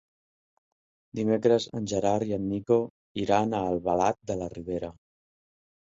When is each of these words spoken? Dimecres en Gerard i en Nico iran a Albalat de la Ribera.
Dimecres 1.19 1.67
en 1.81 1.91
Gerard 1.93 2.27
i 2.31 2.35
en 2.39 2.49
Nico 2.55 2.81
iran 3.27 3.57
a 3.57 3.63
Albalat 3.75 4.23
de 4.33 4.43
la 4.45 4.53
Ribera. 4.59 4.95